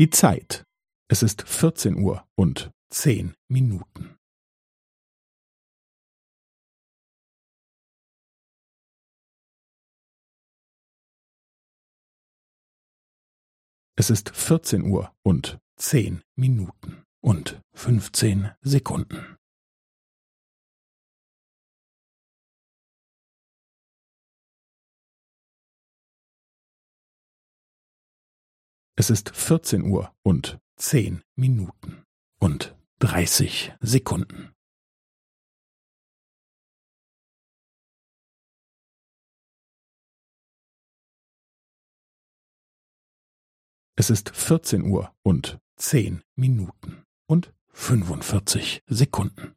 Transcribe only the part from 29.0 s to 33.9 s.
Es ist vierzehn Uhr und zehn Minuten und dreißig